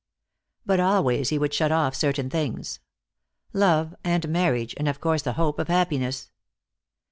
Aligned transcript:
But 0.65 0.79
always 0.79 1.29
he 1.29 1.37
would 1.37 1.53
shut 1.53 1.71
off 1.71 1.93
certain 1.93 2.27
things. 2.27 2.79
Love, 3.53 3.93
and 4.03 4.29
marriage, 4.29 4.73
and 4.77 4.89
of 4.89 4.99
course 4.99 5.21
the 5.21 5.33
hope 5.33 5.59
of 5.59 5.67
happiness. 5.67 6.31